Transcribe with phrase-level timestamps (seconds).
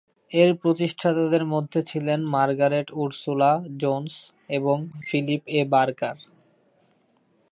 [0.31, 3.51] এর প্রতিষ্ঠাতাদের মধ্যে ছিলেন মার্গারেট উরসুলা
[3.77, 4.13] জোন্স
[4.49, 4.77] এবং
[5.07, 5.61] ফিলিপ এ.
[5.65, 6.17] বার্কার।